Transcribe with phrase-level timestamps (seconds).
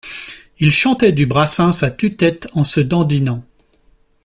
[0.57, 3.43] Ils chantaient du Brassens à tue-tête en se dandinant